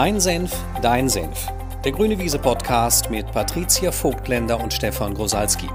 [0.00, 1.48] Mein Senf, dein Senf.
[1.84, 5.68] Der Grüne Wiese Podcast mit Patricia Vogtländer und Stefan Grosalski.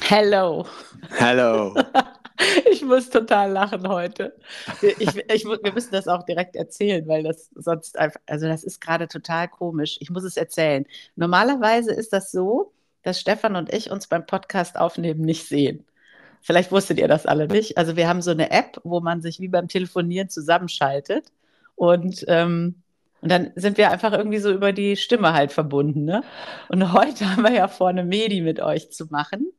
[0.00, 0.64] Hello.
[1.10, 1.74] Hello.
[2.70, 4.34] Ich muss total lachen heute.
[4.80, 8.80] Ich, ich, wir müssen das auch direkt erzählen, weil das sonst einfach, also das ist
[8.80, 9.98] gerade total komisch.
[10.00, 10.86] Ich muss es erzählen.
[11.16, 12.72] Normalerweise ist das so,
[13.02, 15.84] dass Stefan und ich uns beim Podcast aufnehmen nicht sehen.
[16.40, 17.78] Vielleicht wusstet ihr das alle nicht.
[17.78, 21.26] Also wir haben so eine App, wo man sich wie beim Telefonieren zusammenschaltet
[21.76, 22.82] und ähm,
[23.20, 26.04] und dann sind wir einfach irgendwie so über die Stimme halt verbunden.
[26.04, 26.22] Ne?
[26.68, 29.52] Und heute haben wir ja vor, eine Medi mit euch zu machen.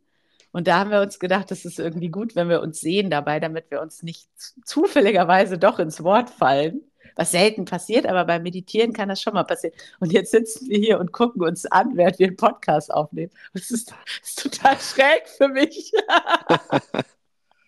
[0.51, 3.39] Und da haben wir uns gedacht, das ist irgendwie gut, wenn wir uns sehen dabei,
[3.39, 4.27] damit wir uns nicht
[4.65, 6.81] zufälligerweise doch ins Wort fallen.
[7.15, 9.75] Was selten passiert, aber beim Meditieren kann das schon mal passieren.
[9.99, 13.31] Und jetzt sitzen wir hier und gucken uns an, während wir einen Podcast aufnehmen.
[13.53, 15.91] Das ist, das ist total schräg für mich.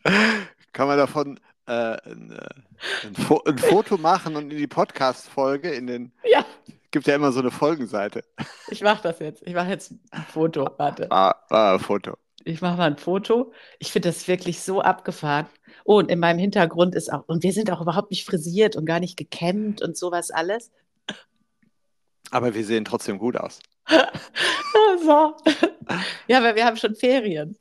[0.74, 5.72] kann man davon äh, ein, äh, ein, Fo ein, Foto machen und in die Podcast-Folge
[5.72, 6.12] in den.
[6.24, 6.46] Ja.
[6.92, 8.24] Gibt ja immer so eine Folgenseite.
[8.70, 9.44] Ich mache das jetzt.
[9.46, 10.70] Ich mache jetzt ein Foto.
[10.78, 11.10] Warte.
[11.10, 12.18] Ah, ah Foto.
[12.46, 13.54] Ich mache mal ein Foto.
[13.80, 15.48] Ich finde das wirklich so abgefahren.
[15.86, 18.86] Oh, und in meinem Hintergrund ist auch, und wir sind auch überhaupt nicht frisiert und
[18.86, 20.72] gar nicht gekämmt und sowas alles.
[22.30, 23.60] Aber wir sehen trotzdem gut aus.
[25.04, 25.36] so.
[26.28, 27.58] Ja, aber wir haben schon Ferien.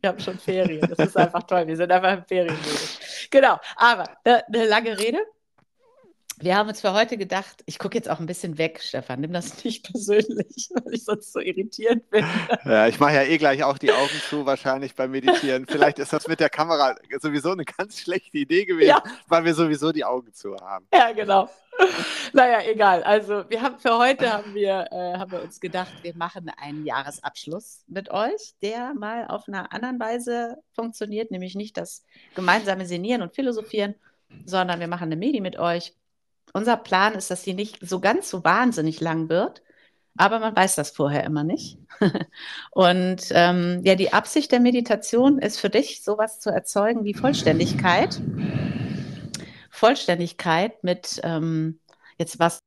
[0.00, 0.80] Wir haben schon Ferien.
[0.80, 1.66] Das ist einfach toll.
[1.66, 2.98] Wir sind einfach im Ferienmodus.
[3.30, 3.58] Genau.
[3.76, 5.18] Aber eine, eine lange Rede.
[6.40, 9.20] Wir haben uns für heute gedacht, ich gucke jetzt auch ein bisschen weg, Stefan.
[9.20, 12.24] Nimm das nicht persönlich, weil ich sonst so irritierend bin.
[12.64, 15.66] Ja, ich mache ja eh gleich auch die Augen zu, wahrscheinlich beim Meditieren.
[15.66, 19.02] Vielleicht ist das mit der Kamera sowieso eine ganz schlechte Idee gewesen, ja.
[19.26, 20.86] weil wir sowieso die Augen zu haben.
[20.92, 21.48] Ja, genau.
[22.32, 23.04] Naja, egal.
[23.04, 26.84] Also wir haben für heute haben wir, äh, haben wir uns gedacht, wir machen einen
[26.84, 33.22] Jahresabschluss mit euch, der mal auf einer anderen Weise funktioniert, nämlich nicht das gemeinsame Senieren
[33.22, 33.94] und Philosophieren,
[34.44, 35.94] sondern wir machen eine Medi mit euch
[36.52, 39.62] unser Plan ist, dass sie nicht so ganz so wahnsinnig lang wird,
[40.16, 41.78] aber man weiß das vorher immer nicht.
[42.72, 48.20] Und ähm, ja, die Absicht der Meditation ist für dich, sowas zu erzeugen wie Vollständigkeit.
[49.70, 51.78] Vollständigkeit mit ähm,
[52.18, 52.60] jetzt was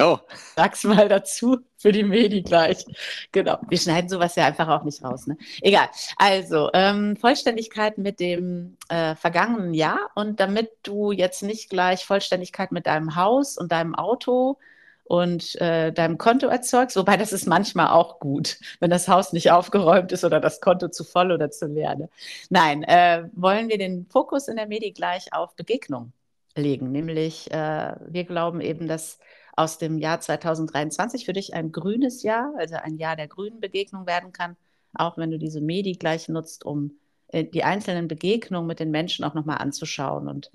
[0.00, 0.18] Oh.
[0.56, 2.84] Sag's mal dazu für die Medi gleich.
[3.32, 3.58] Genau.
[3.68, 5.26] Wir schneiden sowas ja einfach auch nicht raus.
[5.26, 5.36] Ne?
[5.60, 5.88] Egal.
[6.16, 12.72] Also, ähm, Vollständigkeit mit dem äh, vergangenen Jahr und damit du jetzt nicht gleich Vollständigkeit
[12.72, 14.58] mit deinem Haus und deinem Auto
[15.04, 19.50] und äh, deinem Konto erzeugst, wobei das ist manchmal auch gut, wenn das Haus nicht
[19.50, 21.96] aufgeräumt ist oder das Konto zu voll oder zu leer.
[21.96, 22.08] Ne?
[22.48, 26.12] Nein, äh, wollen wir den Fokus in der Medi gleich auf Begegnung
[26.54, 26.92] legen.
[26.92, 29.18] Nämlich, äh, wir glauben eben, dass
[29.56, 34.06] aus dem Jahr 2023 für dich ein grünes Jahr, also ein Jahr der grünen Begegnung
[34.06, 34.56] werden kann,
[34.94, 36.92] auch wenn du diese Medi gleich nutzt, um
[37.28, 40.28] äh, die einzelnen Begegnungen mit den Menschen auch nochmal anzuschauen.
[40.28, 40.50] Und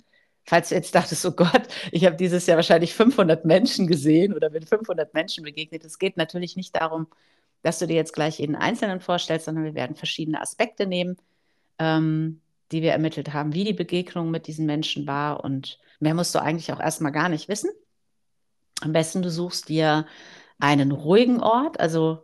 [0.45, 4.49] falls du jetzt dachtest, oh Gott, ich habe dieses Jahr wahrscheinlich 500 Menschen gesehen oder
[4.49, 7.07] bin 500 Menschen begegnet, es geht natürlich nicht darum,
[7.61, 11.17] dass du dir jetzt gleich jeden Einzelnen vorstellst, sondern wir werden verschiedene Aspekte nehmen,
[11.79, 12.41] ähm,
[12.71, 15.43] die wir ermittelt haben, wie die Begegnung mit diesen Menschen war.
[15.43, 17.71] Und mehr musst du eigentlich auch erstmal gar nicht wissen.
[18.81, 20.05] Am besten du suchst dir
[20.59, 21.79] einen ruhigen Ort.
[21.79, 22.23] Also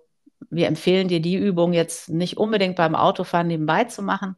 [0.49, 4.35] wir empfehlen dir die Übung jetzt nicht unbedingt beim Autofahren nebenbei zu machen,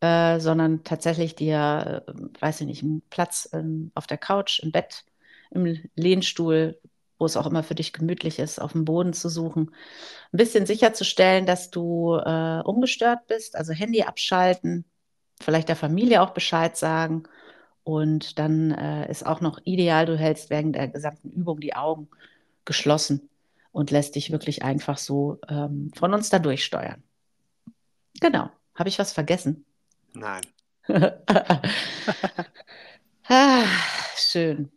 [0.00, 3.62] äh, sondern tatsächlich dir, äh, weiß ich nicht, einen Platz äh,
[3.94, 5.04] auf der Couch, im Bett,
[5.50, 6.78] im Lehnstuhl,
[7.18, 9.70] wo es auch immer für dich gemütlich ist, auf dem Boden zu suchen.
[10.32, 14.84] Ein bisschen sicherzustellen, dass du äh, ungestört bist, also Handy abschalten,
[15.40, 17.24] vielleicht der Familie auch Bescheid sagen
[17.86, 22.08] und dann äh, ist auch noch ideal, du hältst während der gesamten Übung die Augen
[22.64, 23.28] geschlossen
[23.70, 27.00] und lässt dich wirklich einfach so ähm, von uns da durchsteuern.
[28.20, 28.50] Genau.
[28.74, 29.64] Habe ich was vergessen?
[30.14, 30.40] Nein.
[33.28, 33.64] ah,
[34.16, 34.72] schön.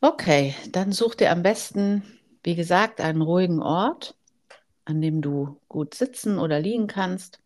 [0.00, 2.02] Okay, dann such dir am besten,
[2.42, 4.16] wie gesagt, einen ruhigen Ort,
[4.84, 7.38] an dem du gut sitzen oder liegen kannst.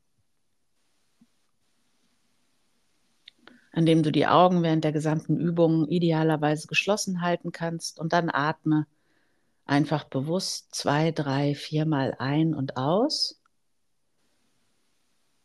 [3.73, 8.31] An dem du die Augen während der gesamten Übung idealerweise geschlossen halten kannst und dann
[8.31, 8.87] atme
[9.65, 13.41] einfach bewusst zwei, drei, viermal ein und aus.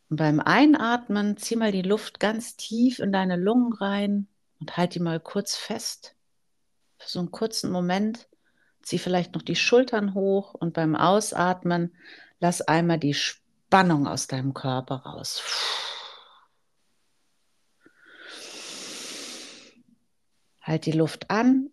[0.10, 4.28] Und beim Einatmen zieh mal die Luft ganz tief in deine Lungen rein
[4.60, 6.16] und halt die mal kurz fest.
[6.98, 8.28] Für so einen kurzen Moment
[8.82, 11.96] zieh vielleicht noch die Schultern hoch und beim Ausatmen
[12.40, 15.42] lass einmal die Spannung aus deinem Körper raus.
[20.68, 21.70] Halt die Luft an,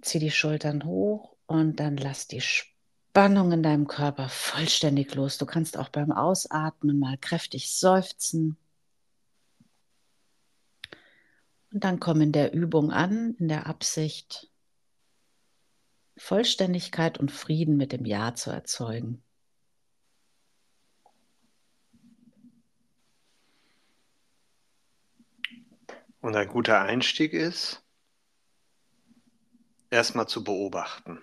[0.00, 5.36] zieh die Schultern hoch und dann lass die Spannung in deinem Körper vollständig los.
[5.36, 8.56] Du kannst auch beim Ausatmen mal kräftig seufzen.
[11.70, 14.50] Und dann komm in der Übung an, in der Absicht,
[16.16, 19.22] Vollständigkeit und Frieden mit dem Ja zu erzeugen.
[26.22, 27.84] Und ein guter Einstieg ist,
[29.90, 31.22] erstmal zu beobachten.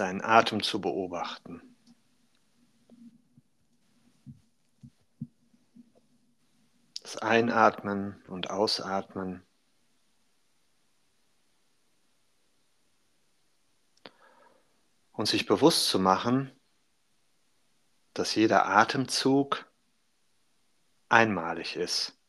[0.00, 1.76] deinen Atem zu beobachten.
[7.02, 9.46] Das Einatmen und Ausatmen.
[15.12, 16.50] Und sich bewusst zu machen,
[18.14, 19.70] dass jeder Atemzug
[21.10, 22.19] einmalig ist.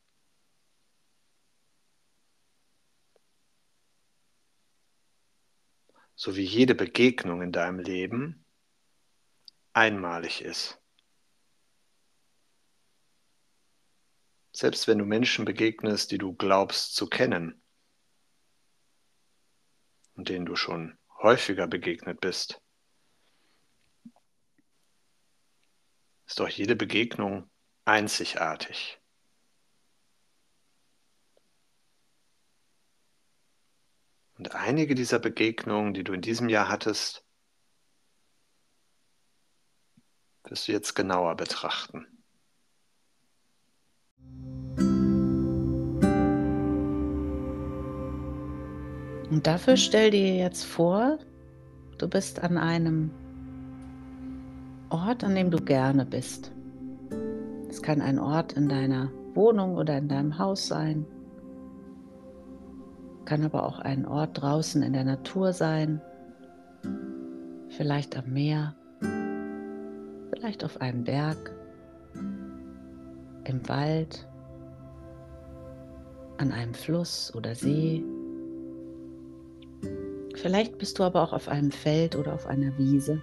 [6.21, 8.45] So wie jede Begegnung in deinem Leben
[9.73, 10.79] einmalig ist.
[14.51, 17.63] Selbst wenn du Menschen begegnest, die du glaubst zu kennen
[20.13, 22.62] und denen du schon häufiger begegnet bist,
[26.27, 27.50] ist doch jede Begegnung
[27.85, 29.00] einzigartig.
[34.42, 37.24] Und einige dieser Begegnungen, die du in diesem Jahr hattest,
[40.46, 42.08] wirst du jetzt genauer betrachten.
[49.30, 51.20] Und dafür stell dir jetzt vor,
[52.00, 53.12] du bist an einem
[54.90, 56.52] Ort, an dem du gerne bist.
[57.70, 61.06] Es kann ein Ort in deiner Wohnung oder in deinem Haus sein
[63.25, 66.01] kann aber auch ein Ort draußen in der Natur sein,
[67.69, 68.75] vielleicht am Meer,
[70.33, 71.51] vielleicht auf einem Berg,
[73.45, 74.27] im Wald,
[76.38, 78.03] an einem Fluss oder See.
[80.35, 83.21] Vielleicht bist du aber auch auf einem Feld oder auf einer Wiese.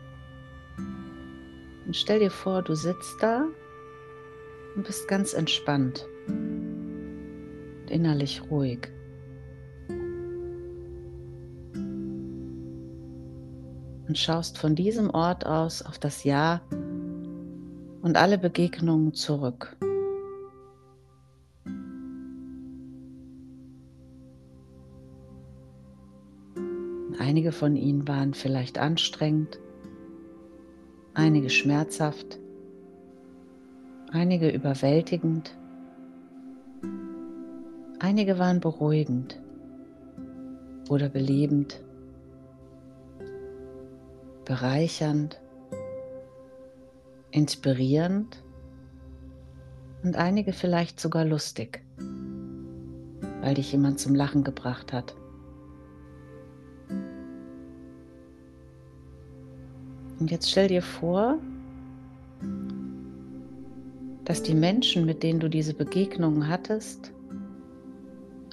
[1.87, 3.47] Und stell dir vor, du sitzt da
[4.77, 6.07] und bist ganz entspannt,
[7.89, 8.89] innerlich ruhig.
[14.09, 16.63] Und schaust von diesem Ort aus auf das Jahr
[18.01, 19.77] und alle Begegnungen zurück.
[27.19, 29.61] Einige von ihnen waren vielleicht anstrengend,
[31.13, 32.39] einige schmerzhaft,
[34.11, 35.55] einige überwältigend,
[37.99, 39.39] einige waren beruhigend
[40.89, 41.83] oder belebend
[44.49, 45.39] bereichernd,
[47.31, 48.43] inspirierend
[50.03, 51.85] und einige vielleicht sogar lustig,
[53.43, 55.15] weil dich jemand zum Lachen gebracht hat.
[60.19, 61.39] Und jetzt stell dir vor,
[64.25, 67.13] dass die Menschen, mit denen du diese Begegnungen hattest,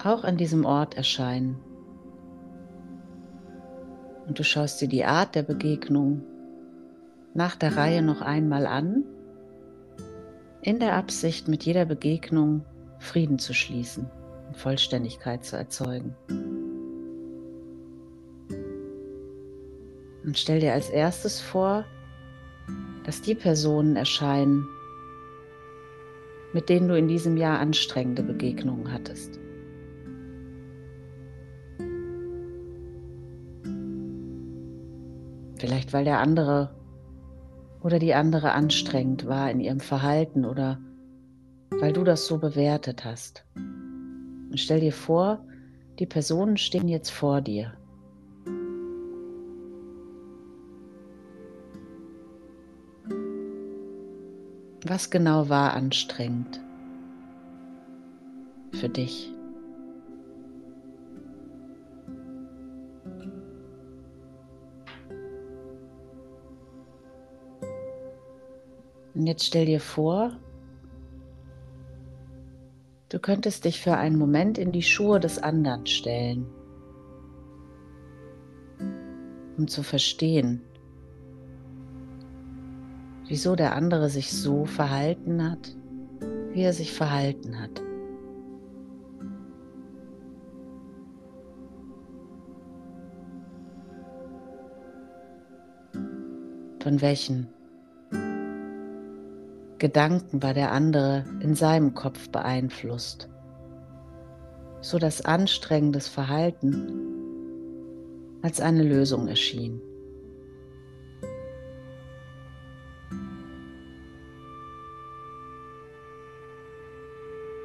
[0.04, 1.58] auch an diesem Ort erscheinen
[4.28, 6.24] und du schaust dir die Art der Begegnung
[7.34, 9.04] nach der Reihe noch einmal an,
[10.62, 12.66] in der Absicht, mit jeder Begegnung
[13.00, 14.10] Frieden zu schließen
[14.48, 16.16] und Vollständigkeit zu erzeugen.
[20.24, 21.86] Und stell dir als erstes vor,
[23.04, 24.66] dass die Personen erscheinen,
[26.54, 29.40] mit denen du in diesem Jahr anstrengende Begegnungen hattest.
[35.66, 36.70] Vielleicht weil der andere
[37.82, 40.80] oder die andere anstrengend war in ihrem Verhalten oder
[41.72, 43.48] weil du das so bewertet hast.
[43.56, 45.44] Und stell dir vor,
[45.98, 47.74] die Personen stehen jetzt vor dir.
[54.86, 56.62] Was genau war anstrengend
[58.72, 59.35] für dich?
[69.16, 70.34] Und jetzt stell dir vor,
[73.08, 76.46] du könntest dich für einen Moment in die Schuhe des anderen stellen,
[79.58, 80.62] um zu verstehen,
[83.28, 85.74] wieso der andere sich so verhalten hat,
[86.52, 87.82] wie er sich verhalten hat.
[96.84, 97.55] Von welchen
[99.86, 103.30] Gedanken war der andere in seinem Kopf beeinflusst,
[104.82, 106.92] so dass anstrengendes Verhalten
[108.42, 109.80] als eine Lösung erschien.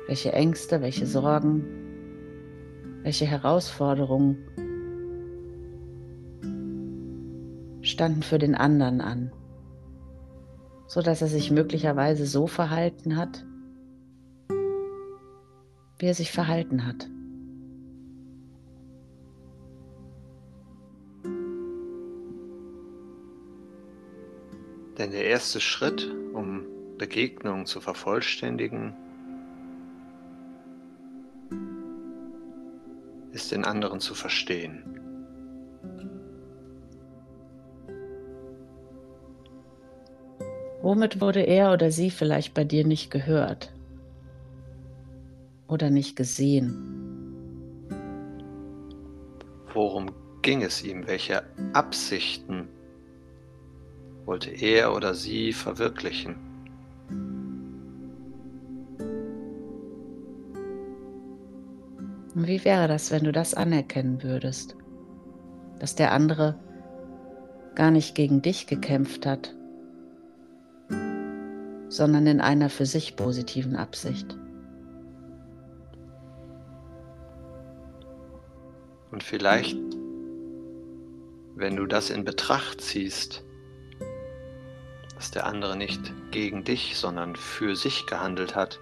[0.07, 1.65] Welche Ängste, welche Sorgen,
[3.03, 4.37] welche Herausforderungen
[7.81, 9.33] standen für den anderen an,
[10.91, 13.47] so dass er sich möglicherweise so verhalten hat,
[16.01, 17.09] wie er sich verhalten hat.
[24.99, 26.67] Denn der erste Schritt, um
[26.99, 28.93] Begegnungen zu vervollständigen,
[33.31, 34.90] ist den anderen zu verstehen.
[40.83, 43.71] Womit wurde er oder sie vielleicht bei dir nicht gehört
[45.69, 47.01] oder nicht gesehen?
[49.75, 50.11] Worum
[50.43, 51.07] ging es ihm?
[51.07, 51.43] Welche
[51.75, 52.69] Absichten
[54.25, 56.37] wollte er oder sie verwirklichen?
[62.35, 64.77] Und wie wäre das, wenn du das anerkennen würdest,
[65.79, 66.59] dass der andere
[67.75, 69.55] gar nicht gegen dich gekämpft hat,
[71.91, 74.35] sondern in einer für sich positiven Absicht?
[79.11, 79.77] Und vielleicht,
[81.57, 83.45] wenn du das in Betracht ziehst,
[85.17, 88.81] dass der andere nicht gegen dich, sondern für sich gehandelt hat,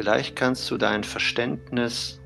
[0.00, 2.18] Vielleicht kannst du dein Verständnis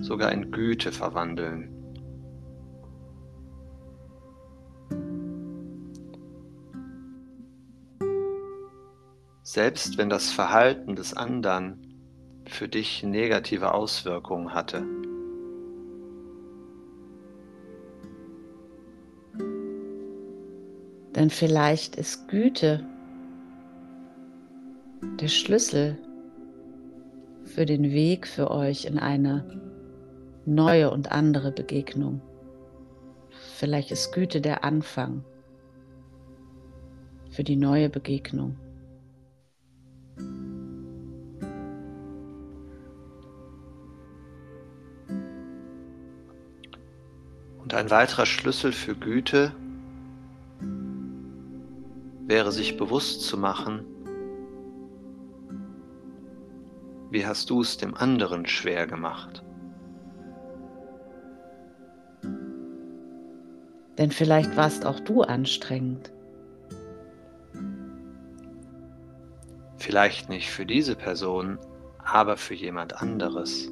[0.00, 1.77] sogar in Güte verwandeln.
[9.50, 11.78] Selbst wenn das Verhalten des anderen
[12.44, 14.84] für dich negative Auswirkungen hatte.
[21.16, 22.84] Denn vielleicht ist Güte
[25.18, 25.96] der Schlüssel
[27.44, 29.62] für den Weg für euch in eine
[30.44, 32.20] neue und andere Begegnung.
[33.56, 35.24] Vielleicht ist Güte der Anfang
[37.30, 38.58] für die neue Begegnung.
[47.68, 49.52] Und ein weiterer Schlüssel für Güte
[52.26, 53.84] wäre sich bewusst zu machen,
[57.10, 59.42] Wie hast du es dem anderen schwer gemacht?
[63.98, 66.10] Denn vielleicht warst auch du anstrengend.
[69.76, 71.58] Vielleicht nicht für diese Person,
[72.02, 73.70] aber für jemand anderes.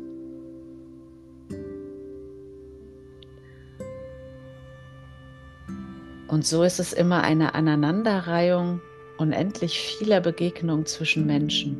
[6.36, 8.82] Und so ist es immer eine Aneinanderreihung
[9.16, 11.78] unendlich vieler Begegnungen zwischen Menschen.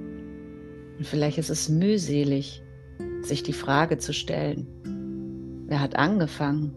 [0.97, 2.63] Und vielleicht ist es mühselig,
[3.21, 4.67] sich die Frage zu stellen,
[5.67, 6.75] wer hat angefangen?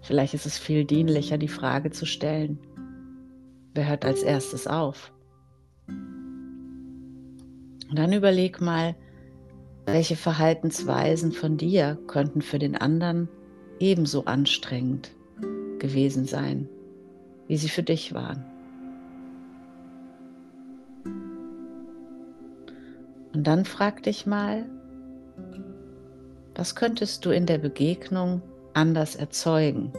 [0.00, 2.58] Vielleicht ist es viel dienlicher, die Frage zu stellen,
[3.74, 5.12] wer hört als erstes auf?
[5.86, 8.96] Und dann überleg mal,
[9.84, 13.28] welche Verhaltensweisen von dir könnten für den anderen
[13.78, 15.12] ebenso anstrengend
[15.78, 16.68] gewesen sein,
[17.46, 18.44] wie sie für dich waren.
[23.34, 24.66] Und dann frag dich mal,
[26.54, 28.42] was könntest du in der Begegnung
[28.74, 29.92] anders erzeugen,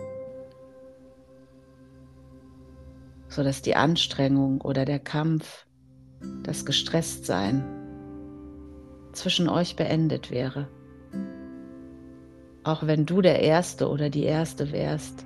[3.30, 5.66] sodass die Anstrengung oder der Kampf,
[6.44, 7.64] das Gestresstsein
[9.14, 10.68] zwischen euch beendet wäre.
[12.64, 15.26] Auch wenn du der Erste oder die Erste wärst,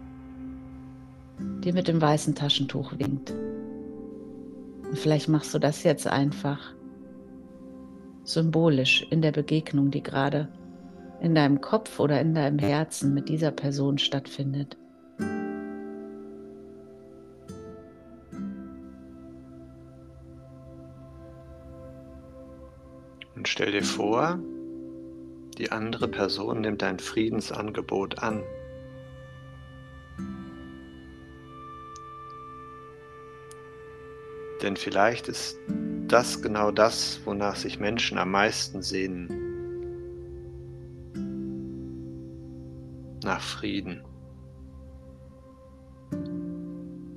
[1.63, 3.31] die mit dem weißen Taschentuch winkt.
[4.89, 6.73] Und vielleicht machst du das jetzt einfach
[8.23, 10.47] symbolisch in der Begegnung, die gerade
[11.21, 14.77] in deinem Kopf oder in deinem Herzen mit dieser Person stattfindet.
[23.35, 24.39] Und stell dir vor,
[25.57, 28.41] die andere Person nimmt dein Friedensangebot an.
[34.63, 35.57] Denn vielleicht ist
[36.07, 39.43] das genau das, wonach sich Menschen am meisten sehnen.
[43.23, 44.03] nach Frieden.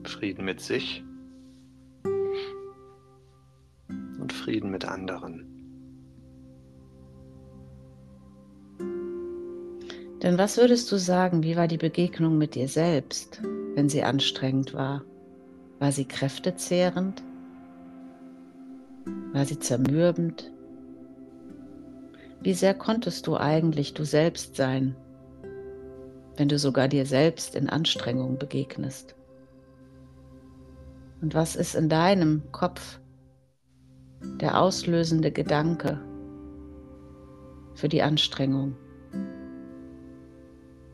[0.05, 1.05] Frieden mit sich
[4.19, 5.53] und Frieden mit anderen.
[10.23, 13.43] Denn was würdest du sagen, wie war die Begegnung mit dir selbst,
[13.75, 15.05] wenn sie anstrengend war?
[15.79, 17.23] War sie kräftezehrend?
[19.33, 20.51] War sie zermürbend?
[22.41, 24.97] Wie sehr konntest du eigentlich du selbst sein,
[26.37, 29.15] wenn du sogar dir selbst in Anstrengung begegnest?
[31.23, 33.01] Und was ist in deinem Kopf
[34.41, 36.01] der auslösende Gedanke
[37.75, 38.77] für die Anstrengung?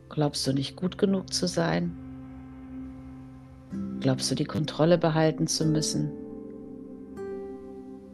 [0.09, 1.97] Glaubst du nicht gut genug zu sein?
[3.99, 6.22] Glaubst du die Kontrolle behalten zu müssen?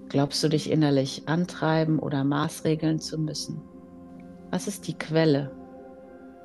[0.09, 3.61] Glaubst du dich innerlich antreiben oder maßregeln zu müssen?
[4.49, 5.51] Was ist die Quelle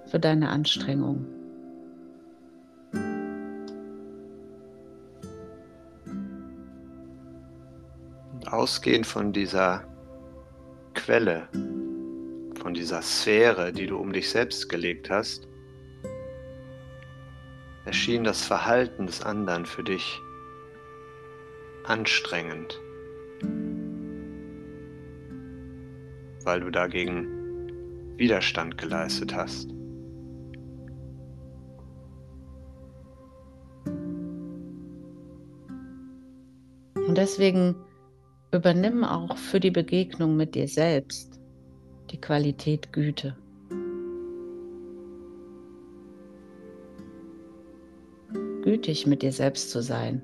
[0.04, 1.24] für deine Anstrengung?
[8.44, 9.84] Ausgehend von dieser
[10.92, 11.48] Quelle,
[12.60, 15.48] von dieser Sphäre, die du um dich selbst gelegt hast,
[17.86, 20.20] erschien das Verhalten des anderen für dich
[21.84, 22.78] anstrengend,
[26.44, 27.26] weil du dagegen
[28.16, 29.70] Widerstand geleistet hast.
[37.06, 37.74] Und deswegen
[38.52, 41.40] übernimm auch für die Begegnung mit dir selbst
[42.10, 43.36] die Qualität Güte.
[48.62, 50.22] Gütig mit dir selbst zu sein.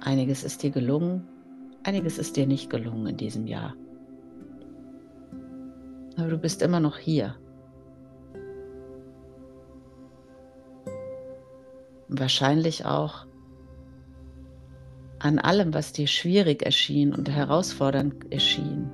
[0.00, 1.26] Einiges ist dir gelungen,
[1.82, 3.74] einiges ist dir nicht gelungen in diesem Jahr.
[6.16, 7.36] Aber du bist immer noch hier.
[12.08, 13.26] Und wahrscheinlich auch
[15.18, 18.90] an allem, was dir schwierig erschien und herausfordernd erschien,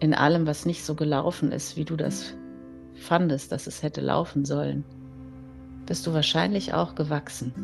[0.00, 2.34] in allem, was nicht so gelaufen ist, wie du das
[2.94, 4.84] fandest, dass es hätte laufen sollen,
[5.86, 7.54] bist du wahrscheinlich auch gewachsen.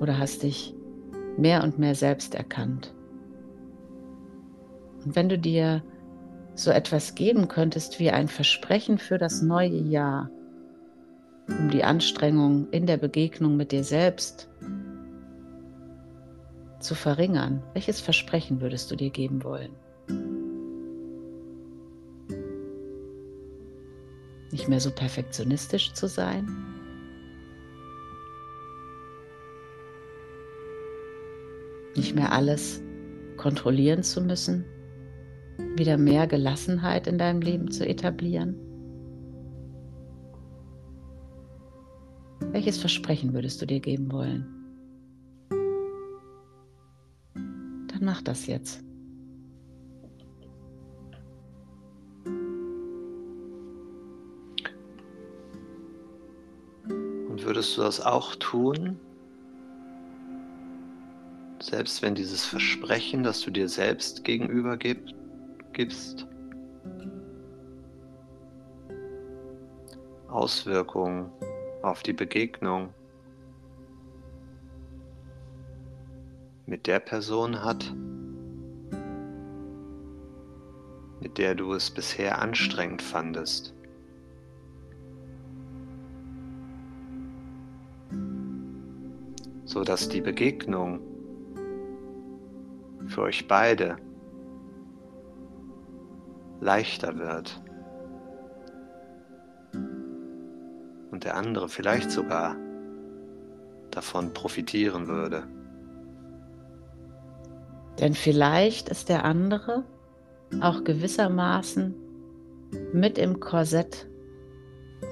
[0.00, 0.74] Oder hast dich
[1.36, 2.94] mehr und mehr selbst erkannt.
[5.04, 5.82] Und wenn du dir
[6.56, 10.30] so etwas geben könntest wie ein Versprechen für das neue Jahr,
[11.48, 14.48] um die Anstrengung in der Begegnung mit dir selbst
[16.80, 19.72] zu verringern, welches Versprechen würdest du dir geben wollen?
[24.50, 26.48] Nicht mehr so perfektionistisch zu sein?
[31.94, 32.80] Nicht mehr alles
[33.36, 34.64] kontrollieren zu müssen?
[35.76, 38.56] Wieder mehr Gelassenheit in deinem Leben zu etablieren?
[42.52, 44.56] Welches Versprechen würdest du dir geben wollen?
[47.96, 48.82] dann mach das jetzt.
[57.28, 58.98] Und würdest du das auch tun,
[61.60, 65.10] selbst wenn dieses Versprechen, das du dir selbst gegenüber gib,
[65.76, 66.26] gibst,
[70.28, 71.30] Auswirkungen
[71.82, 72.94] auf die Begegnung
[76.64, 77.94] mit der Person hat,
[81.20, 83.74] mit der du es bisher anstrengend fandest.
[89.66, 91.00] so dass die Begegnung
[93.08, 93.98] für euch beide
[96.60, 97.60] leichter wird
[101.10, 102.56] und der andere vielleicht sogar
[103.90, 105.44] davon profitieren würde.
[107.98, 109.84] Denn vielleicht ist der andere
[110.60, 111.94] auch gewissermaßen
[112.92, 114.06] mit im Korsett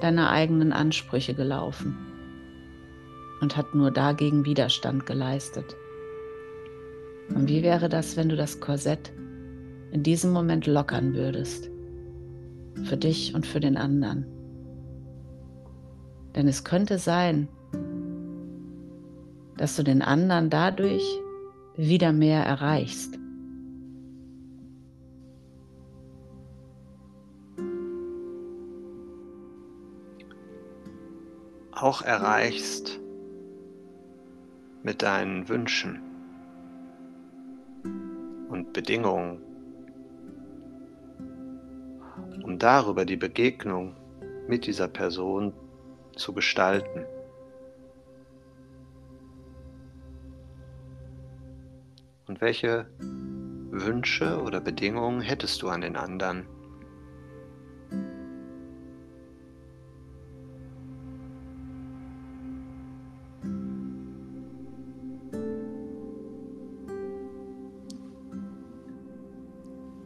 [0.01, 1.97] deiner eigenen Ansprüche gelaufen
[3.41, 5.75] und hat nur dagegen Widerstand geleistet.
[7.29, 9.11] Und wie wäre das, wenn du das Korsett
[9.95, 11.71] in diesem Moment lockern würdest?
[12.83, 14.25] Für dich und für den anderen.
[16.35, 17.47] Denn es könnte sein,
[19.55, 21.01] dass du den anderen dadurch
[21.77, 23.17] wieder mehr erreichst.
[31.71, 32.99] Auch erreichst
[34.83, 36.01] mit deinen Wünschen
[38.49, 39.44] und Bedingungen,
[42.45, 43.95] um darüber die Begegnung
[44.47, 45.51] mit dieser Person
[46.15, 47.07] zu gestalten.
[52.27, 52.85] Und welche
[53.71, 56.45] Wünsche oder Bedingungen hättest du an den anderen?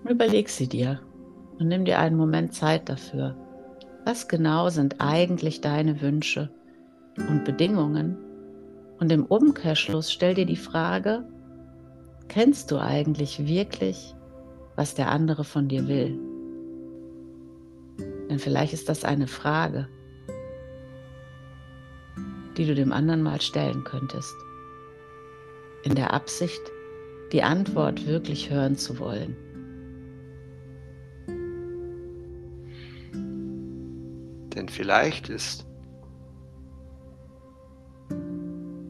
[0.06, 1.02] Überleg sie dir
[1.60, 3.36] und nimm dir einen Moment Zeit dafür.
[4.06, 6.50] Was genau sind eigentlich deine Wünsche
[7.17, 8.17] und Bedingungen?
[9.00, 11.26] Und im Umkehrschluss stell dir die Frage,
[12.28, 14.15] kennst du eigentlich wirklich,
[14.76, 16.17] was der andere von dir will?
[18.30, 19.88] Denn vielleicht ist das eine Frage,
[22.58, 24.36] die du dem anderen mal stellen könntest,
[25.84, 26.62] in der Absicht,
[27.32, 29.36] die Antwort wirklich hören zu wollen.
[34.69, 35.65] Vielleicht ist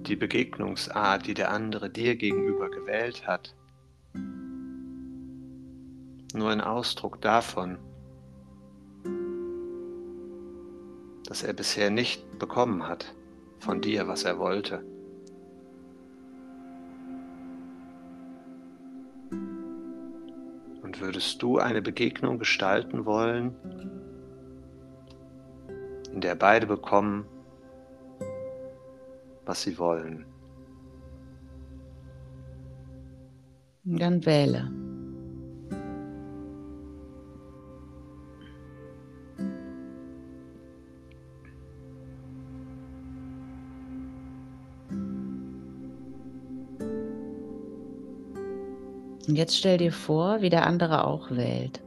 [0.07, 3.55] die Begegnungsart, die der andere dir gegenüber gewählt hat,
[6.33, 7.77] nur ein Ausdruck davon,
[11.25, 13.15] dass er bisher nicht bekommen hat
[13.59, 14.83] von dir, was er wollte.
[20.81, 23.98] Und würdest du eine Begegnung gestalten wollen,
[26.13, 27.26] in der beide bekommen,
[29.45, 30.26] was sie wollen.
[33.84, 34.72] Dann wähle.
[49.28, 51.82] Und jetzt stell dir vor, wie der andere auch wählt.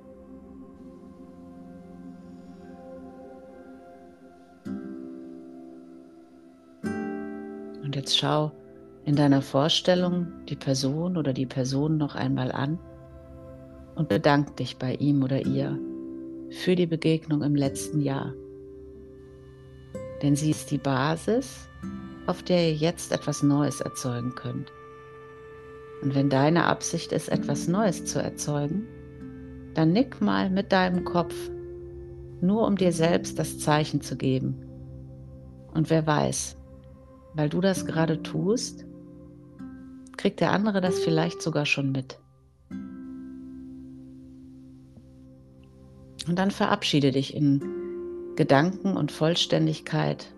[8.13, 8.53] Jetzt schau
[9.07, 12.79] in deiner Vorstellung die Person oder die Person noch einmal an
[13.95, 15.79] und bedank dich bei ihm oder ihr
[16.51, 18.35] für die Begegnung im letzten Jahr.
[20.21, 21.69] Denn sie ist die Basis,
[22.27, 24.71] auf der ihr jetzt etwas Neues erzeugen könnt.
[26.03, 28.87] Und wenn deine Absicht ist, etwas Neues zu erzeugen,
[29.75, 31.35] dann nick mal mit deinem Kopf,
[32.43, 34.55] nur um dir selbst das Zeichen zu geben.
[35.73, 36.57] Und wer weiß,
[37.35, 38.85] weil du das gerade tust,
[40.17, 42.19] kriegt der andere das vielleicht sogar schon mit.
[46.29, 47.61] Und dann verabschiede dich in
[48.37, 50.33] Gedanken und Vollständigkeit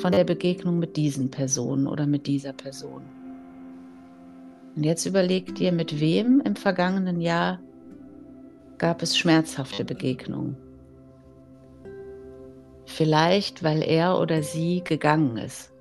[0.00, 3.02] von der Begegnung mit diesen Personen oder mit dieser Person.
[4.76, 7.60] Und jetzt überleg dir, mit wem im vergangenen Jahr
[8.78, 10.56] gab es schmerzhafte Begegnungen.
[12.84, 15.72] Vielleicht, weil er oder sie gegangen ist.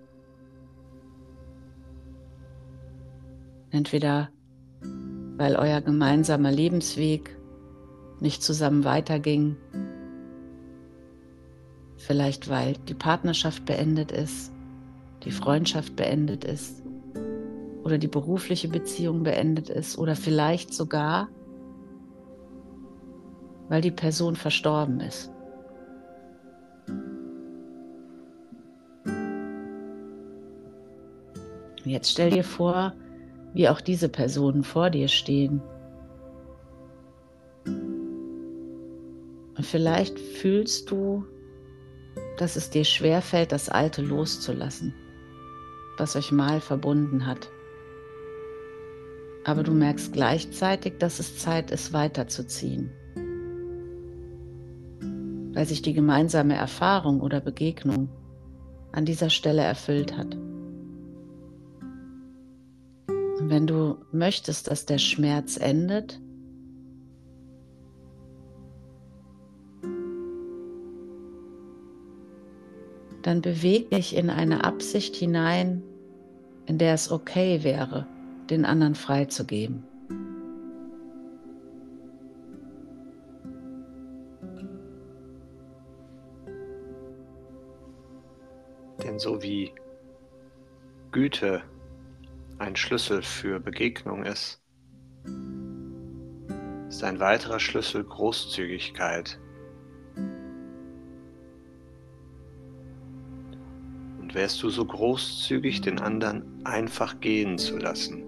[3.71, 4.29] Entweder
[5.37, 7.35] weil euer gemeinsamer Lebensweg
[8.19, 9.55] nicht zusammen weiterging.
[11.97, 14.51] Vielleicht weil die Partnerschaft beendet ist,
[15.23, 16.83] die Freundschaft beendet ist
[17.83, 21.29] oder die berufliche Beziehung beendet ist oder vielleicht sogar
[23.71, 25.31] weil die Person verstorben ist.
[31.85, 32.93] Jetzt stell dir vor,
[33.53, 35.61] wie auch diese Personen vor dir stehen.
[37.65, 41.25] Und vielleicht fühlst du,
[42.37, 44.93] dass es dir schwerfällt, das Alte loszulassen,
[45.97, 47.49] was euch mal verbunden hat.
[49.43, 52.91] Aber du merkst gleichzeitig, dass es Zeit ist, weiterzuziehen,
[55.53, 58.09] weil sich die gemeinsame Erfahrung oder Begegnung
[58.91, 60.37] an dieser Stelle erfüllt hat.
[63.49, 66.19] Wenn du möchtest, dass der Schmerz endet,
[73.21, 75.83] dann bewege dich in eine Absicht hinein,
[76.65, 78.07] in der es okay wäre,
[78.49, 79.83] den anderen freizugeben.
[89.03, 89.73] Denn so wie
[91.11, 91.63] Güte
[92.61, 94.61] ein Schlüssel für Begegnung ist,
[96.87, 99.39] ist ein weiterer Schlüssel Großzügigkeit.
[104.19, 108.23] Und wärst du so großzügig, den anderen einfach gehen zu lassen,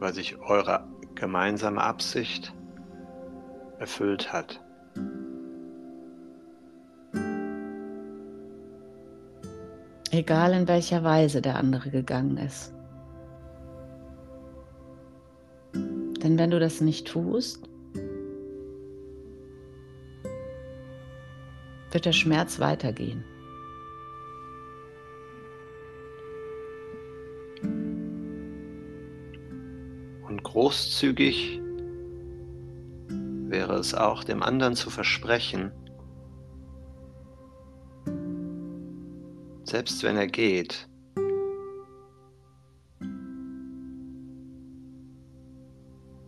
[0.00, 2.52] weil sich eure gemeinsame Absicht
[3.78, 4.65] erfüllt hat.
[10.16, 12.72] Egal in welcher Weise der andere gegangen ist.
[15.74, 17.68] Denn wenn du das nicht tust,
[21.90, 23.26] wird der Schmerz weitergehen.
[30.26, 31.60] Und großzügig
[33.50, 35.72] wäre es auch, dem anderen zu versprechen,
[39.68, 40.88] selbst wenn er geht,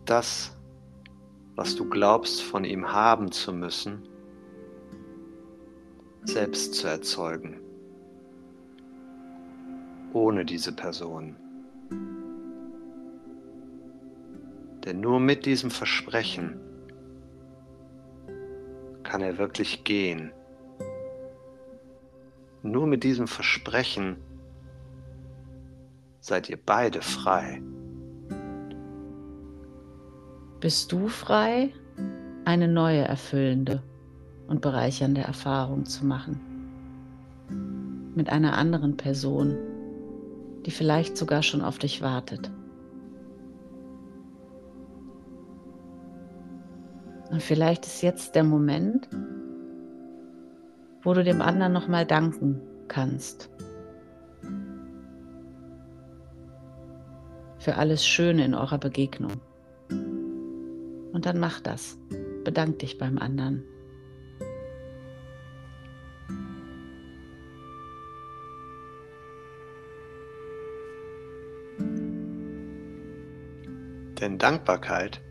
[0.05, 0.57] das,
[1.55, 4.03] was du glaubst von ihm haben zu müssen,
[6.25, 7.61] selbst zu erzeugen,
[10.11, 11.35] ohne diese Person.
[14.83, 16.59] Denn nur mit diesem Versprechen
[19.03, 20.31] kann er wirklich gehen.
[22.61, 24.17] Nur mit diesem Versprechen
[26.19, 27.61] seid ihr beide frei.
[30.59, 31.73] Bist du frei,
[32.43, 33.81] eine neue erfüllende
[34.47, 36.41] und bereichernde Erfahrung zu machen.
[38.15, 39.55] Mit einer anderen Person,
[40.65, 42.51] die vielleicht sogar schon auf dich wartet.
[47.29, 49.07] Und vielleicht ist jetzt der Moment,
[51.03, 53.49] wo du dem anderen nochmal danken kannst.
[57.59, 59.33] Für alles Schöne in eurer Begegnung.
[59.89, 61.97] Und dann mach das.
[62.43, 63.63] Bedank dich beim anderen.
[74.19, 75.21] Denn Dankbarkeit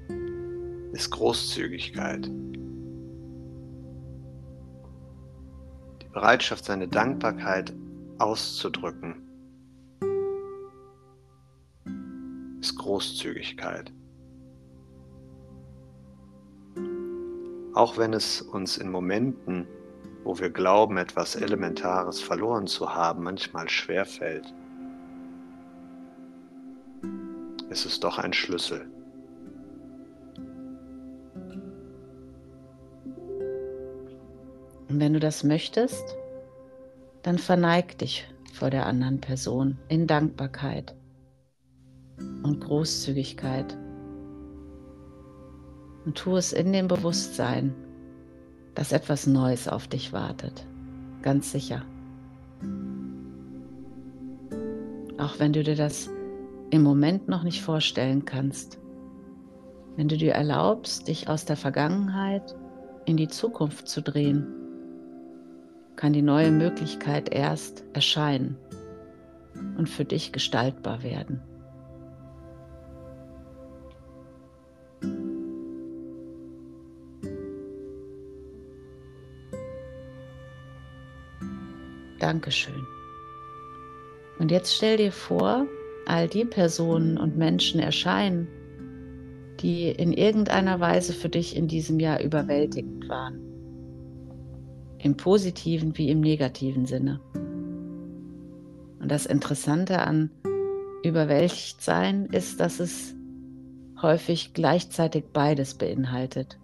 [0.92, 2.30] ist Großzügigkeit.
[6.18, 7.72] Bereitschaft, seine Dankbarkeit
[8.18, 9.22] auszudrücken,
[12.60, 13.92] ist Großzügigkeit.
[17.72, 19.68] Auch wenn es uns in Momenten,
[20.24, 24.52] wo wir glauben, etwas Elementares verloren zu haben, manchmal schwerfällt,
[27.70, 28.90] ist es doch ein Schlüssel.
[34.98, 36.16] Und wenn du das möchtest,
[37.22, 40.96] dann verneig dich vor der anderen Person in Dankbarkeit
[42.42, 43.78] und Großzügigkeit.
[46.04, 47.76] Und tu es in dem Bewusstsein,
[48.74, 50.66] dass etwas Neues auf dich wartet.
[51.22, 51.84] Ganz sicher.
[55.16, 56.10] Auch wenn du dir das
[56.70, 58.80] im Moment noch nicht vorstellen kannst.
[59.94, 62.56] Wenn du dir erlaubst, dich aus der Vergangenheit
[63.04, 64.57] in die Zukunft zu drehen,
[65.98, 68.56] kann die neue Möglichkeit erst erscheinen
[69.76, 71.42] und für dich gestaltbar werden.
[82.20, 82.86] Dankeschön.
[84.38, 85.66] Und jetzt stell dir vor,
[86.06, 88.46] all die Personen und Menschen erscheinen,
[89.58, 93.47] die in irgendeiner Weise für dich in diesem Jahr überwältigend waren.
[94.98, 97.20] Im positiven wie im negativen Sinne.
[99.00, 100.30] Und das Interessante an
[101.02, 103.14] überwältigt sein ist, dass es
[104.02, 106.58] häufig gleichzeitig beides beinhaltet.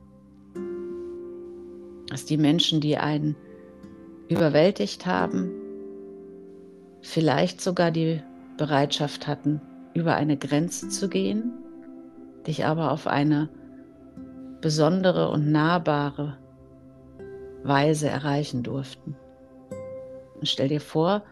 [2.09, 3.37] Dass die Menschen, die einen
[4.29, 5.51] überwältigt haben,
[7.03, 8.23] vielleicht sogar die
[8.57, 9.61] Bereitschaft hatten,
[9.95, 11.53] über eine Grenze zu gehen,
[12.47, 13.49] dich aber auf eine
[14.61, 16.39] besondere und nahbare
[17.65, 19.17] Weise erreichen durften.
[20.39, 21.25] Und stell dir vor,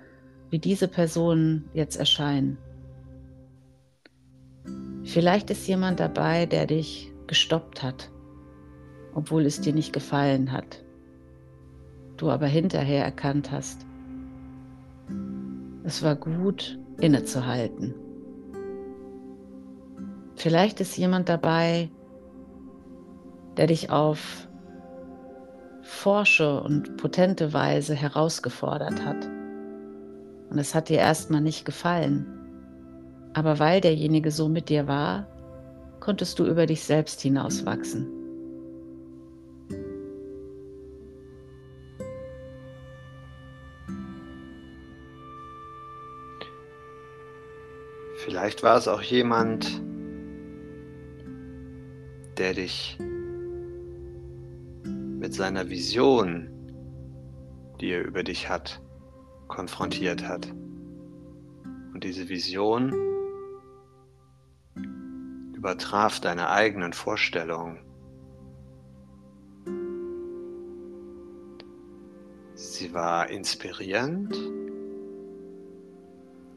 [0.51, 2.59] wie diese Personen jetzt erscheinen.
[5.05, 8.11] Vielleicht ist jemand dabei, der dich gestoppt hat,
[9.15, 10.83] obwohl es dir nicht gefallen hat.
[12.17, 13.87] Du aber hinterher erkannt hast,
[15.85, 17.95] es war gut, innezuhalten.
[20.37, 21.91] Vielleicht ist jemand dabei,
[23.57, 24.49] der dich auf
[25.83, 29.29] forsche und potente Weise herausgefordert hat.
[30.51, 32.27] Und es hat dir erstmal nicht gefallen.
[33.35, 35.27] Aber weil derjenige so mit dir war,
[36.01, 38.07] konntest du über dich selbst hinauswachsen.
[48.25, 49.81] Vielleicht war es auch jemand,
[52.39, 52.97] der dich
[55.23, 56.49] mit seiner Vision,
[57.81, 58.83] die er über dich hat,
[59.47, 60.51] konfrontiert hat.
[61.95, 62.93] Und diese Vision
[65.55, 67.79] übertraf deine eigenen Vorstellungen.
[72.55, 74.37] Sie war inspirierend,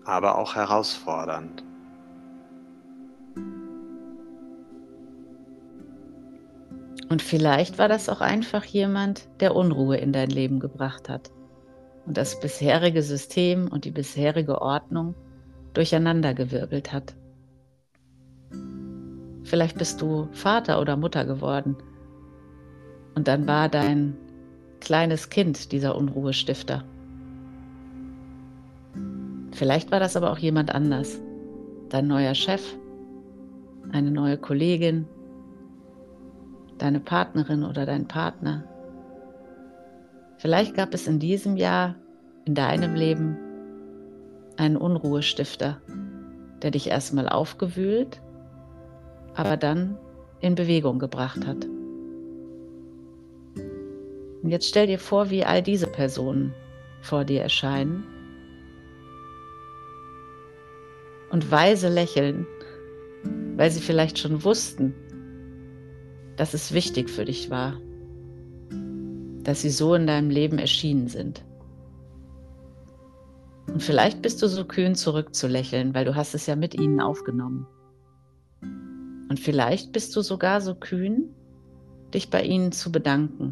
[0.05, 1.63] aber auch herausfordernd.
[7.09, 11.31] Und vielleicht war das auch einfach jemand, der Unruhe in dein Leben gebracht hat
[12.05, 15.15] und das bisherige System und die bisherige Ordnung
[15.73, 17.15] durcheinandergewirbelt hat.
[19.43, 21.75] Vielleicht bist du Vater oder Mutter geworden
[23.13, 24.17] und dann war dein
[24.79, 26.83] kleines Kind dieser Unruhestifter.
[29.51, 31.21] Vielleicht war das aber auch jemand anders,
[31.89, 32.75] dein neuer Chef,
[33.91, 35.07] eine neue Kollegin,
[36.77, 38.63] deine Partnerin oder dein Partner.
[40.37, 41.95] Vielleicht gab es in diesem Jahr
[42.45, 43.37] in deinem Leben
[44.57, 45.81] einen Unruhestifter,
[46.61, 48.21] der dich erstmal aufgewühlt,
[49.33, 49.97] aber dann
[50.39, 51.65] in Bewegung gebracht hat.
[54.43, 56.53] Und jetzt stell dir vor, wie all diese Personen
[57.01, 58.03] vor dir erscheinen
[61.31, 62.45] und weise lächeln,
[63.55, 64.93] weil sie vielleicht schon wussten,
[66.37, 67.79] dass es wichtig für dich war,
[69.43, 71.43] dass sie so in deinem Leben erschienen sind.
[73.67, 77.67] Und vielleicht bist du so kühn zurückzulächeln, weil du hast es ja mit ihnen aufgenommen.
[78.61, 81.33] Und vielleicht bist du sogar so kühn,
[82.13, 83.51] dich bei ihnen zu bedanken.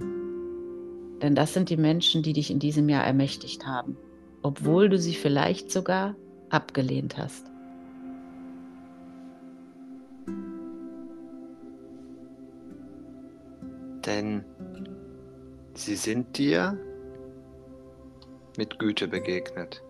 [1.21, 3.97] Denn das sind die Menschen, die dich in diesem Jahr ermächtigt haben,
[4.41, 6.15] obwohl du sie vielleicht sogar
[6.49, 7.52] abgelehnt hast.
[14.05, 14.43] Denn
[15.73, 16.77] sie sind dir
[18.57, 19.81] mit Güte begegnet.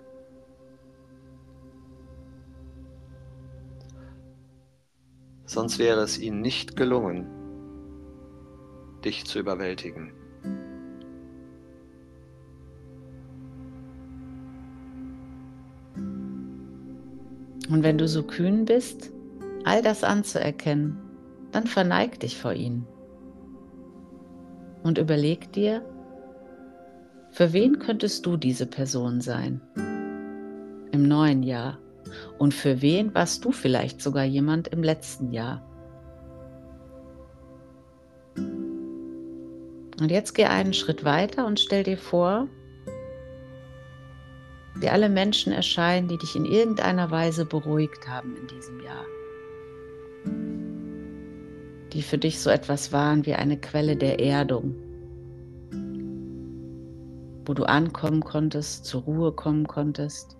[5.45, 7.28] Sonst wäre es ihnen nicht gelungen,
[9.04, 10.13] dich zu überwältigen.
[17.69, 19.12] Und wenn du so kühn bist,
[19.63, 20.97] all das anzuerkennen,
[21.52, 22.88] dann verneig dich vor ihnen
[24.83, 25.83] und überleg dir,
[27.31, 29.61] für wen könntest du diese Person sein?
[30.91, 31.79] Im neuen Jahr.
[32.37, 35.67] Und für wen warst du vielleicht sogar jemand im letzten Jahr.
[39.99, 42.47] Und jetzt geh einen Schritt weiter und stell dir vor,
[44.75, 49.05] wie alle Menschen erscheinen, die dich in irgendeiner Weise beruhigt haben in diesem Jahr
[51.93, 54.75] die für dich so etwas waren wie eine Quelle der Erdung,
[57.45, 60.38] wo du ankommen konntest, zur Ruhe kommen konntest.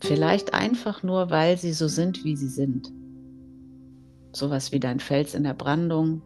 [0.00, 2.92] Vielleicht einfach nur, weil sie so sind, wie sie sind.
[4.32, 6.22] Sowas wie dein Fels in der Brandung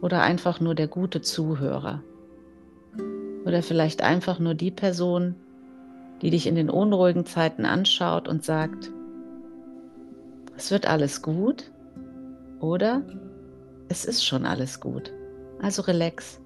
[0.00, 2.02] oder einfach nur der gute Zuhörer.
[3.44, 5.34] Oder vielleicht einfach nur die Person,
[6.22, 8.90] die dich in den unruhigen Zeiten anschaut und sagt,
[10.56, 11.70] es wird alles gut
[12.60, 13.02] oder
[13.88, 15.12] es ist schon alles gut.
[15.60, 16.40] Also relax.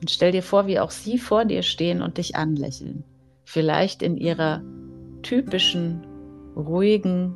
[0.00, 3.04] Und stell dir vor, wie auch sie vor dir stehen und dich anlächeln.
[3.44, 4.62] Vielleicht in ihrer
[5.22, 6.06] typischen,
[6.56, 7.34] ruhigen,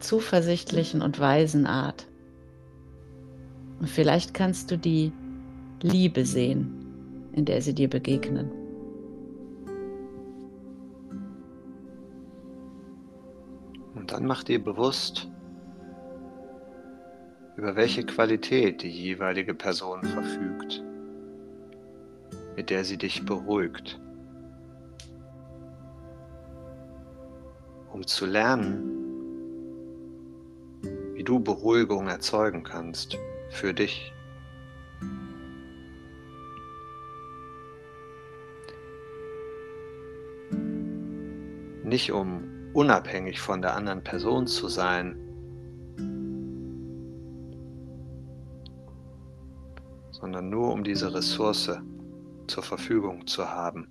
[0.00, 2.06] zuversichtlichen und weisen Art.
[3.80, 5.12] Und vielleicht kannst du die
[5.82, 8.50] Liebe sehen, in der sie dir begegnen.
[14.06, 15.28] Und dann mach dir bewusst,
[17.56, 20.80] über welche Qualität die jeweilige Person verfügt,
[22.54, 24.00] mit der sie dich beruhigt.
[27.92, 28.84] Um zu lernen,
[31.14, 33.18] wie du Beruhigung erzeugen kannst
[33.50, 34.12] für dich.
[41.82, 45.16] Nicht um unabhängig von der anderen Person zu sein,
[50.10, 51.72] sondern nur um diese Ressource
[52.46, 53.88] zur Verfügung zu haben.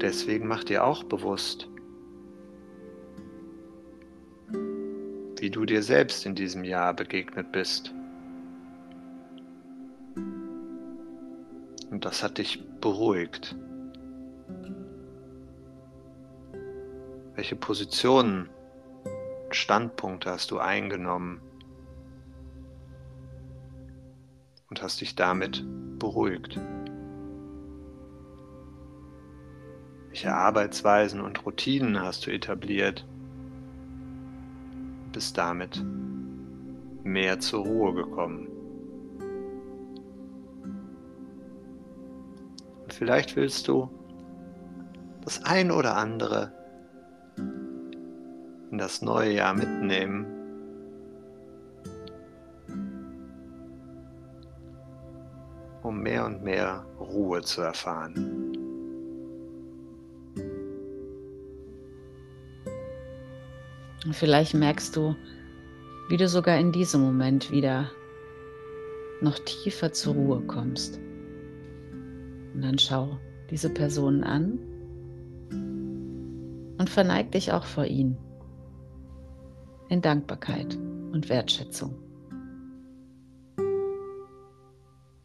[0.00, 1.68] Deswegen mach dir auch bewusst,
[5.38, 7.95] wie du dir selbst in diesem Jahr begegnet bist.
[11.90, 13.56] Und das hat dich beruhigt.
[17.34, 18.48] Welche Positionen,
[19.50, 21.40] Standpunkte hast du eingenommen
[24.68, 25.64] und hast dich damit
[25.98, 26.58] beruhigt?
[30.08, 33.06] Welche Arbeitsweisen und Routinen hast du etabliert?
[35.12, 35.84] Bist damit
[37.04, 38.55] mehr zur Ruhe gekommen.
[42.96, 43.90] Vielleicht willst du
[45.24, 46.52] das ein oder andere
[48.70, 50.26] in das neue Jahr mitnehmen.
[55.82, 58.52] um mehr und mehr Ruhe zu erfahren.
[64.10, 65.14] Vielleicht merkst du,
[66.08, 67.88] wie du sogar in diesem Moment wieder
[69.20, 70.98] noch tiefer zur Ruhe kommst.
[72.56, 73.18] Und dann schau
[73.50, 74.58] diese Personen an
[76.78, 78.16] und verneig dich auch vor ihnen
[79.90, 80.74] in Dankbarkeit
[81.12, 81.94] und Wertschätzung.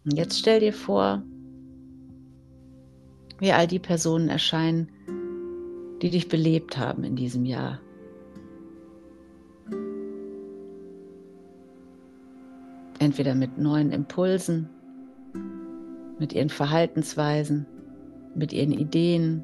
[0.04, 1.24] Und jetzt stell dir vor,
[3.40, 4.92] wie all die Personen erscheinen,
[6.02, 7.80] die dich belebt haben in diesem Jahr,
[13.00, 14.70] entweder mit neuen Impulsen,
[16.22, 17.66] mit ihren Verhaltensweisen,
[18.36, 19.44] mit ihren Ideen,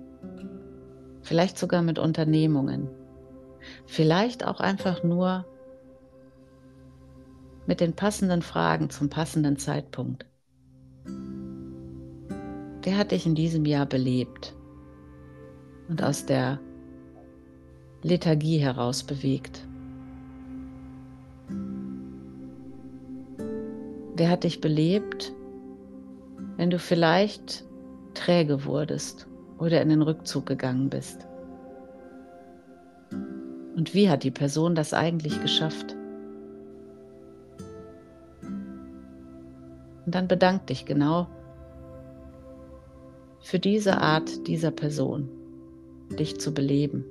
[1.24, 2.88] vielleicht sogar mit Unternehmungen,
[3.88, 5.44] vielleicht auch einfach nur
[7.66, 10.28] mit den passenden Fragen zum passenden Zeitpunkt.
[12.86, 14.56] Der hat dich in diesem Jahr belebt
[15.90, 16.60] und aus der
[18.04, 19.68] Lethargie heraus bewegt.
[24.14, 25.34] Der hat dich belebt,
[26.58, 27.64] wenn du vielleicht
[28.14, 29.28] träge wurdest
[29.60, 31.28] oder in den Rückzug gegangen bist.
[33.76, 35.96] Und wie hat die Person das eigentlich geschafft?
[40.06, 41.28] Und dann bedank dich genau
[43.42, 45.30] für diese Art dieser Person,
[46.18, 47.06] dich zu beleben,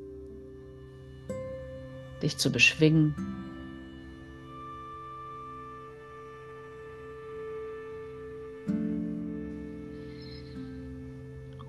[2.23, 3.15] dich zu beschwingen,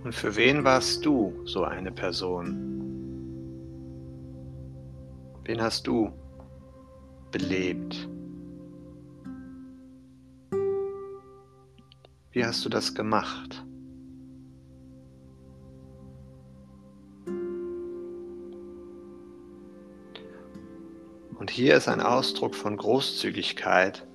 [0.08, 2.56] Und für wen warst du so eine Person?
[5.44, 6.14] Wen hast du
[7.30, 8.08] belebt?
[12.32, 13.66] Wie hast du das gemacht?
[21.38, 24.08] Und hier ist ein Ausdruck von Großzügigkeit,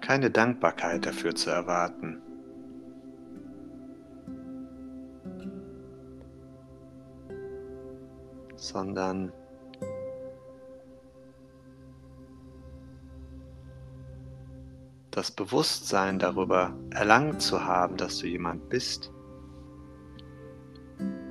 [0.00, 2.25] keine Dankbarkeit dafür zu erwarten.
[8.76, 9.32] Sondern
[15.12, 19.10] das Bewusstsein darüber erlangt zu haben, dass du jemand bist,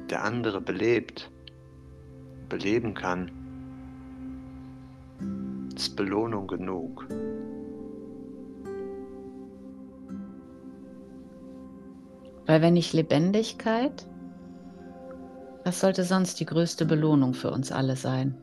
[0.10, 1.30] der andere belebt,
[2.50, 3.30] beleben kann,
[5.76, 7.08] ist Belohnung genug.
[12.48, 14.08] Weil wenn ich Lebendigkeit
[15.66, 18.36] was sollte sonst die größte Belohnung für uns alle sein?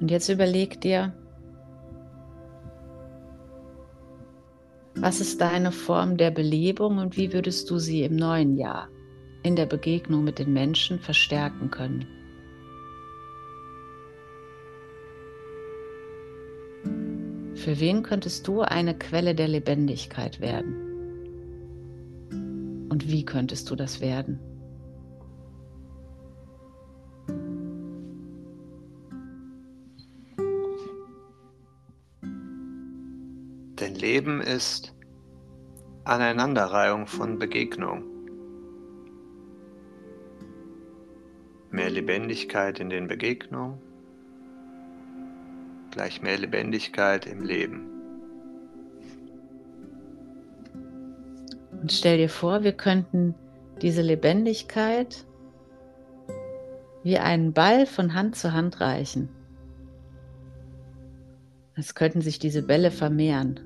[0.00, 1.14] Und jetzt überleg dir,
[4.96, 8.88] was ist deine Form der Belebung und wie würdest du sie im neuen Jahr
[9.42, 12.06] in der Begegnung mit den Menschen verstärken können?
[17.54, 20.89] Für wen könntest du eine Quelle der Lebendigkeit werden?
[23.00, 24.38] Und wie könntest du das werden?
[33.80, 34.94] Denn Leben ist
[36.04, 38.04] Aneinanderreihung von Begegnung.
[41.70, 43.78] Mehr Lebendigkeit in den Begegnungen,
[45.90, 47.89] gleich mehr Lebendigkeit im Leben.
[51.90, 53.34] Und stell dir vor, wir könnten
[53.82, 55.26] diese Lebendigkeit
[57.02, 59.28] wie einen Ball von Hand zu Hand reichen.
[61.74, 63.58] Es könnten sich diese Bälle vermehren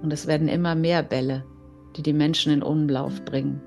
[0.00, 1.44] und es werden immer mehr Bälle,
[1.96, 3.60] die die Menschen in Umlauf bringen.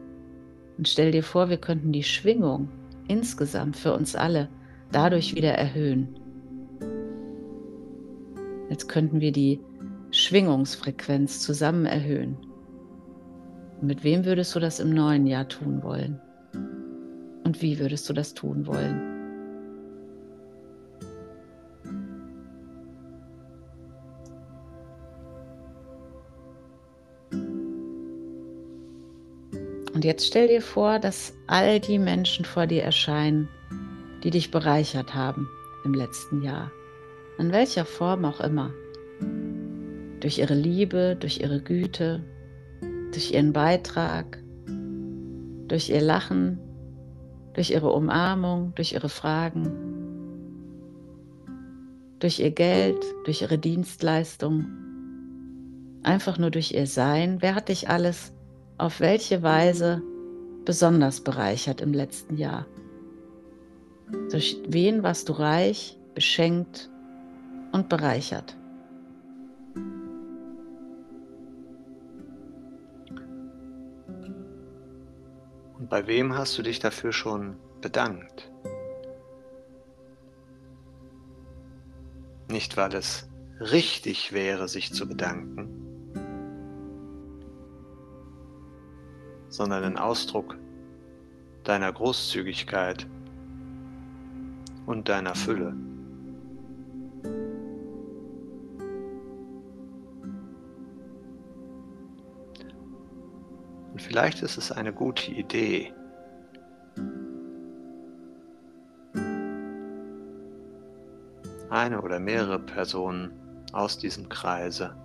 [0.78, 2.70] Und stell dir vor, wir könnten die Schwingung
[3.10, 4.48] insgesamt für uns alle
[4.94, 6.08] dadurch wieder erhöhen.
[8.70, 9.60] Jetzt könnten wir die
[10.12, 12.38] Schwingungsfrequenz zusammen erhöhen.
[13.84, 16.20] Mit wem würdest du das im neuen Jahr tun wollen?
[17.44, 19.14] Und wie würdest du das tun wollen?
[29.94, 33.48] Und jetzt stell dir vor, dass all die Menschen vor dir erscheinen,
[34.24, 35.48] die dich bereichert haben
[35.86, 36.72] im letzten Jahr.
[37.38, 38.72] In welcher Form auch immer.
[40.20, 42.24] Durch ihre Liebe, durch ihre Güte,
[43.14, 44.44] durch ihren Beitrag,
[45.68, 46.60] durch ihr Lachen,
[47.54, 49.72] durch ihre Umarmung, durch ihre Fragen,
[52.20, 54.66] durch ihr Geld, durch ihre Dienstleistung,
[56.02, 57.38] einfach nur durch ihr Sein.
[57.42, 58.34] Wer hat dich alles
[58.78, 60.02] auf welche Weise
[60.66, 62.66] besonders bereichert im letzten Jahr?
[64.32, 66.90] Durch wen warst du reich, beschenkt
[67.72, 68.56] und bereichert?
[75.84, 78.50] Und bei wem hast du dich dafür schon bedankt?
[82.48, 83.28] Nicht, weil es
[83.60, 85.68] richtig wäre, sich zu bedanken,
[89.50, 90.58] sondern ein Ausdruck
[91.66, 93.06] deiner Großzügigkeit
[94.86, 95.76] und deiner Fülle.
[103.94, 105.94] Und vielleicht ist es eine gute Idee,
[111.70, 113.32] eine oder mehrere Personen
[113.72, 114.96] aus diesem Kreise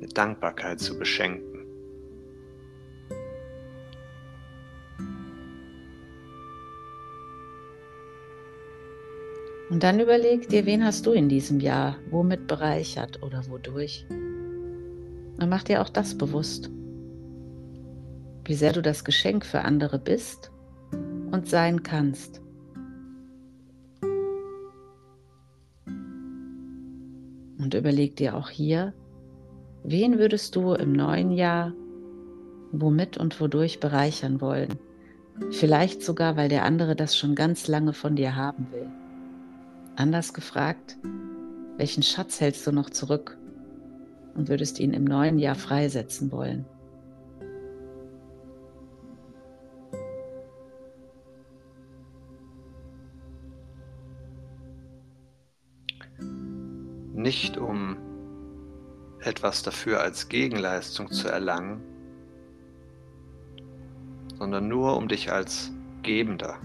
[0.00, 1.66] mit Dankbarkeit zu beschenken.
[9.70, 14.06] Und dann überleg dir, wen hast du in diesem Jahr womit bereichert oder wodurch?
[15.38, 16.68] Und mach dir auch das bewusst,
[18.44, 20.50] wie sehr du das Geschenk für andere bist
[21.30, 22.40] und sein kannst.
[27.58, 28.94] Und überleg dir auch hier,
[29.84, 31.72] wen würdest du im neuen Jahr
[32.72, 34.78] womit und wodurch bereichern wollen?
[35.50, 38.88] Vielleicht sogar, weil der andere das schon ganz lange von dir haben will.
[39.94, 40.96] Anders gefragt,
[41.76, 43.37] welchen Schatz hältst du noch zurück
[44.38, 46.64] und würdest ihn im neuen Jahr freisetzen wollen?
[57.12, 57.96] Nicht um
[59.20, 61.82] etwas dafür als Gegenleistung zu erlangen,
[64.38, 65.72] sondern nur um dich als
[66.02, 66.60] Gebender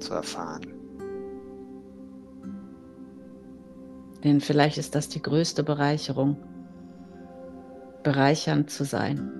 [0.00, 0.79] zu erfahren.
[4.24, 6.36] Denn vielleicht ist das die größte Bereicherung,
[8.02, 9.30] bereichernd zu sein.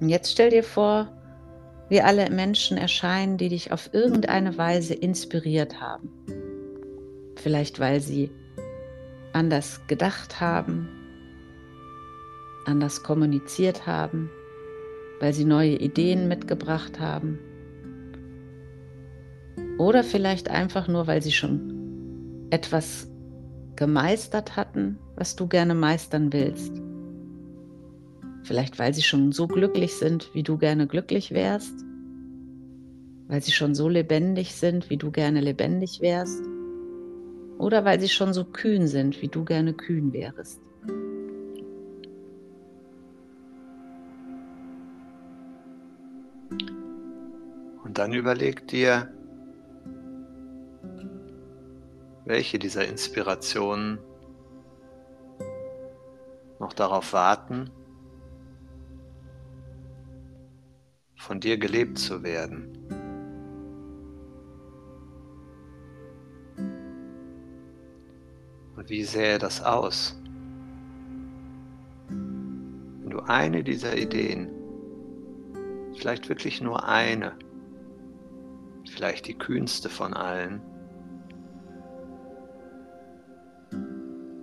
[0.00, 1.12] Und jetzt stell dir vor,
[1.88, 6.10] wie alle Menschen erscheinen, die dich auf irgendeine Weise inspiriert haben.
[7.36, 8.30] Vielleicht weil sie
[9.32, 10.88] anders gedacht haben,
[12.64, 14.30] anders kommuniziert haben,
[15.20, 17.38] weil sie neue Ideen mitgebracht haben
[19.78, 23.08] oder vielleicht einfach nur, weil sie schon etwas
[23.76, 26.72] gemeistert hatten, was du gerne meistern willst.
[28.44, 31.72] Vielleicht weil sie schon so glücklich sind, wie du gerne glücklich wärst.
[33.28, 36.42] Weil sie schon so lebendig sind, wie du gerne lebendig wärst.
[37.58, 40.60] Oder weil sie schon so kühn sind, wie du gerne kühn wärst.
[47.84, 49.12] Und dann überleg dir,
[52.24, 53.98] welche dieser Inspirationen
[56.58, 57.70] noch darauf warten,
[61.16, 62.78] von dir gelebt zu werden.
[68.76, 70.20] Und wie sähe das aus,
[72.08, 74.50] wenn du eine dieser Ideen,
[75.96, 77.36] vielleicht wirklich nur eine,
[78.90, 80.60] vielleicht die kühnste von allen,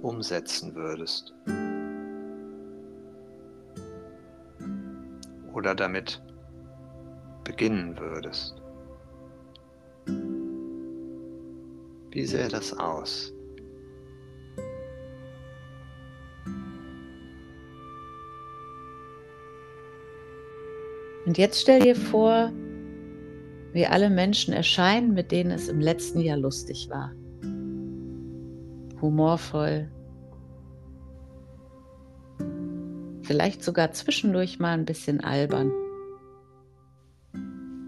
[0.02, 1.34] umsetzen würdest.
[5.54, 6.22] Oder damit
[7.43, 8.56] beginnen würdest.
[12.12, 13.34] Wie sähe das aus?
[21.26, 22.52] Und jetzt stell dir vor,
[23.74, 27.14] wie alle Menschen erscheinen, mit denen es im letzten Jahr lustig war.
[29.02, 29.89] Humorvoll.
[33.24, 35.72] Vielleicht sogar zwischendurch mal ein bisschen albern.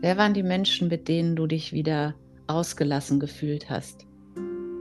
[0.02, 2.16] Wer waren die Menschen, mit denen du dich wieder
[2.48, 4.06] ausgelassen gefühlt hast?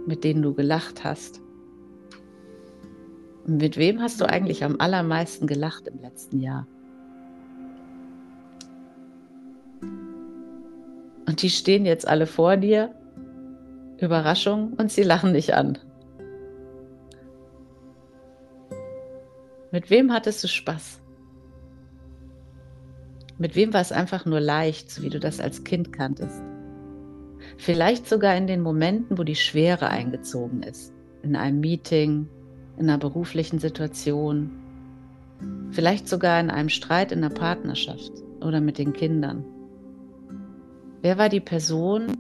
[0.07, 1.41] Mit denen du gelacht hast?
[3.47, 6.67] Und mit wem hast du eigentlich am allermeisten gelacht im letzten Jahr?
[11.27, 12.95] Und die stehen jetzt alle vor dir.
[13.99, 15.79] Überraschung und sie lachen dich an.
[19.73, 21.01] Mit wem hattest du Spaß?
[23.39, 26.43] Mit wem war es einfach nur leicht, so wie du das als Kind kanntest?
[27.57, 30.93] Vielleicht sogar in den Momenten, wo die Schwere eingezogen ist.
[31.23, 32.29] In einem Meeting,
[32.79, 34.51] in einer beruflichen Situation,
[35.71, 39.45] vielleicht sogar in einem Streit in der Partnerschaft oder mit den Kindern.
[41.01, 42.19] Wer war die Person,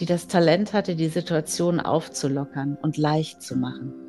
[0.00, 4.07] die das Talent hatte, die Situation aufzulockern und leicht zu machen?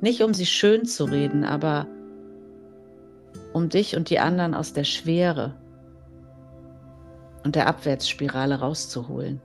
[0.00, 1.86] Nicht um sie schön zu reden, aber
[3.52, 5.54] um dich und die anderen aus der Schwere
[7.44, 9.40] und der Abwärtsspirale rauszuholen.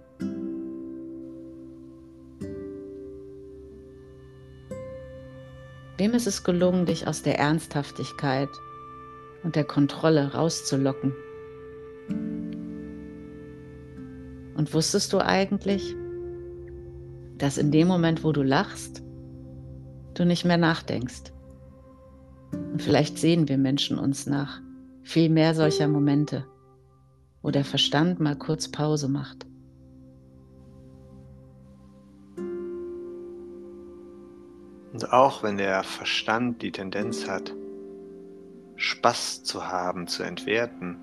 [5.97, 8.49] Wem ist es gelungen, dich aus der Ernsthaftigkeit
[9.43, 11.13] und der Kontrolle rauszulocken?
[14.55, 15.93] Und wusstest du eigentlich,
[17.37, 19.03] dass in dem Moment, wo du lachst,
[20.19, 21.31] du nicht mehr nachdenkst?
[22.51, 24.61] Und vielleicht sehen wir Menschen uns nach
[25.03, 26.45] viel mehr solcher Momente,
[27.41, 29.45] wo der Verstand mal kurz Pause macht.
[34.91, 37.53] Und auch wenn der Verstand die Tendenz hat,
[38.75, 40.97] Spaß zu haben, zu entwerten,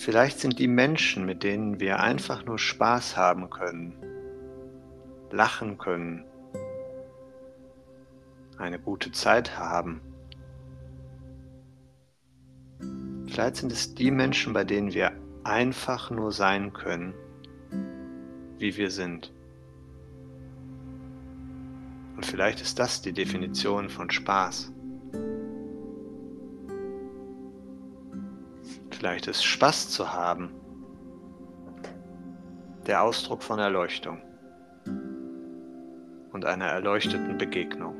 [0.00, 3.92] Vielleicht sind die Menschen, mit denen wir einfach nur Spaß haben können,
[5.32, 6.24] lachen können,
[8.58, 10.00] eine gute Zeit haben.
[13.26, 15.12] Vielleicht sind es die Menschen, bei denen wir
[15.44, 17.14] einfach nur sein können,
[18.58, 19.32] wie wir sind.
[22.16, 24.72] Und vielleicht ist das die Definition von Spaß.
[28.90, 30.50] Vielleicht ist Spaß zu haben
[32.86, 34.20] der Ausdruck von Erleuchtung
[36.32, 37.94] und einer erleuchteten Begegnung.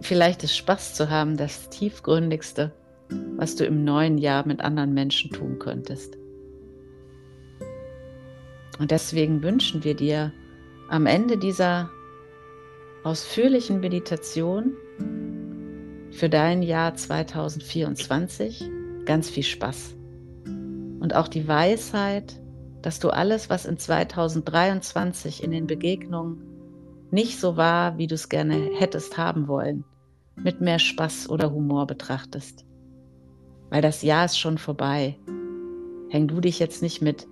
[0.00, 2.72] Vielleicht ist Spaß zu haben das tiefgründigste,
[3.36, 6.16] was du im neuen Jahr mit anderen Menschen tun könntest.
[8.78, 10.32] Und deswegen wünschen wir dir
[10.88, 11.90] am Ende dieser
[13.02, 14.74] ausführlichen Meditation
[16.10, 18.70] für dein Jahr 2024
[19.04, 19.96] ganz viel Spaß.
[21.00, 22.40] Und auch die Weisheit,
[22.86, 26.40] dass du alles, was in 2023 in den Begegnungen
[27.10, 29.82] nicht so war, wie du es gerne hättest haben wollen,
[30.36, 32.64] mit mehr Spaß oder Humor betrachtest.
[33.70, 35.18] Weil das Jahr ist schon vorbei.
[36.10, 37.26] Häng du dich jetzt nicht mit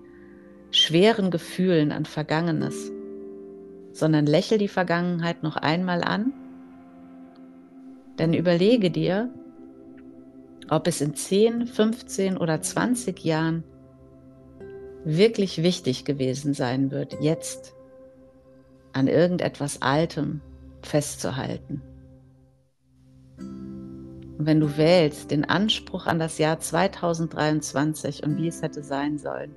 [0.71, 2.91] schweren Gefühlen an Vergangenes,
[3.93, 6.33] sondern lächel die Vergangenheit noch einmal an
[8.19, 9.29] denn überlege dir,
[10.69, 13.63] ob es in 10, 15 oder 20 Jahren
[15.05, 17.73] wirklich wichtig gewesen sein wird, jetzt
[18.91, 20.41] an irgendetwas Altem
[20.81, 21.81] festzuhalten.
[23.37, 29.17] Und wenn du wählst, den Anspruch an das Jahr 2023 und wie es hätte sein
[29.17, 29.53] sollen,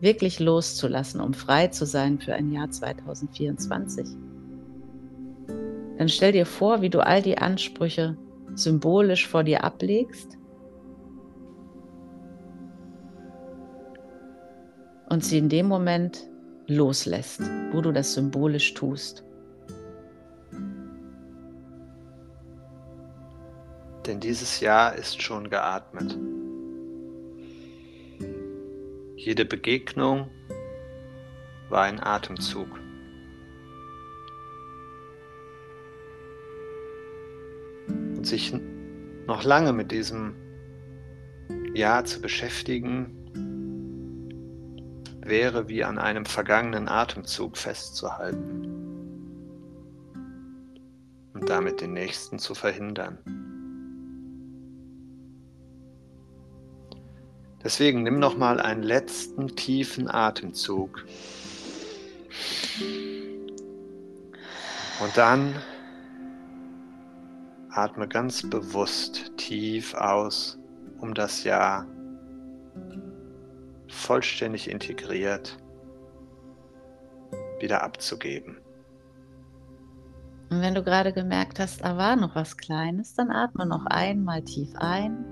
[0.00, 4.08] wirklich loszulassen, um frei zu sein für ein Jahr 2024,
[5.96, 8.16] dann stell dir vor, wie du all die Ansprüche
[8.54, 10.36] symbolisch vor dir ablegst
[15.12, 16.26] und sie in dem Moment
[16.68, 19.22] loslässt, wo du das symbolisch tust.
[24.06, 26.18] Denn dieses Jahr ist schon geatmet.
[29.16, 30.30] Jede Begegnung
[31.68, 32.68] war ein Atemzug.
[38.16, 38.54] und sich
[39.26, 40.36] noch lange mit diesem
[41.74, 43.21] Jahr zu beschäftigen,
[45.24, 48.68] wäre wie an einem vergangenen Atemzug festzuhalten
[51.34, 53.18] und damit den nächsten zu verhindern.
[57.64, 61.04] Deswegen nimm noch mal einen letzten tiefen Atemzug.
[65.00, 65.54] Und dann
[67.70, 70.58] atme ganz bewusst tief aus,
[70.98, 71.86] um das Jahr
[74.02, 75.58] vollständig integriert
[77.60, 78.58] wieder abzugeben.
[80.50, 84.42] Und wenn du gerade gemerkt hast, da war noch was Kleines, dann atme noch einmal
[84.42, 85.24] tief ein.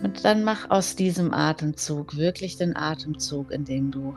[0.00, 4.16] Und dann mach aus diesem Atemzug wirklich den Atemzug, in dem du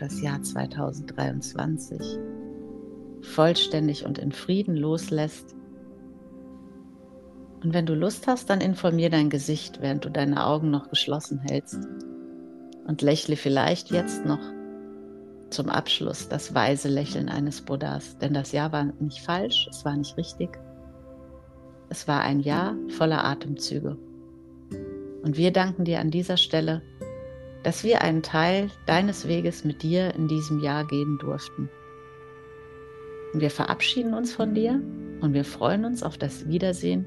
[0.00, 2.18] das Jahr 2023
[3.22, 5.54] vollständig und in Frieden loslässt.
[7.62, 11.40] Und wenn du Lust hast, dann informier dein Gesicht, während du deine Augen noch geschlossen
[11.40, 11.78] hältst.
[12.86, 14.40] Und lächle vielleicht jetzt noch
[15.50, 19.96] zum Abschluss das weise Lächeln eines Buddhas, denn das Jahr war nicht falsch, es war
[19.96, 20.58] nicht richtig.
[21.88, 23.96] Es war ein Jahr voller Atemzüge.
[25.22, 26.82] Und wir danken dir an dieser Stelle,
[27.62, 31.68] dass wir einen Teil deines Weges mit dir in diesem Jahr gehen durften.
[33.34, 34.80] Und wir verabschieden uns von dir
[35.20, 37.06] und wir freuen uns auf das Wiedersehen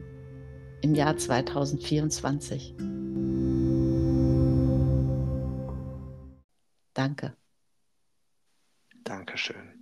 [0.83, 2.75] im Jahr 2024.
[6.93, 7.35] Danke.
[9.03, 9.72] Dankeschön.